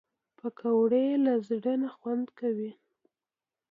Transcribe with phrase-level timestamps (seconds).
[0.37, 2.71] پکورې له زړه نه خوند کوي